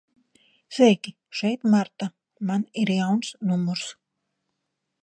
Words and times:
Sveiki, 0.77 1.13
šeit 1.41 1.69
Marta. 1.75 2.09
Man 2.51 2.67
ir 2.85 2.95
jauns 2.97 3.31
numurs. 3.51 3.89